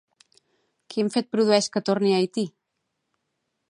[0.93, 2.49] Quin fet produeix que torni a Haití?